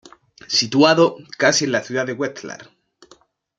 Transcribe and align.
Situado 0.47 1.15
casi 1.37 1.65
en 1.65 1.73
la 1.73 1.83
ciudad 1.83 2.07
de 2.07 2.13
Wetzlar. 2.13 2.71